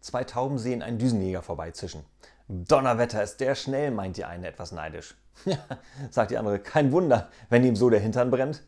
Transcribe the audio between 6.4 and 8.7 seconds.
kein Wunder, wenn ihm so der Hintern brennt.